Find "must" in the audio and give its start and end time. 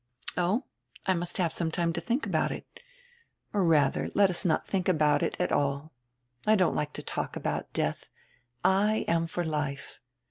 1.13-1.37